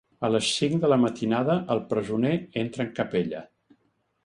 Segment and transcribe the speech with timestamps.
[0.27, 2.33] A les cinc de la matinada, el presoner
[2.65, 3.47] entra en capella.